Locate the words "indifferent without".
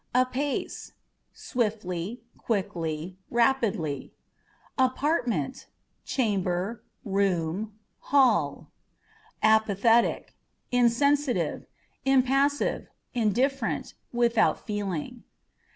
13.13-14.65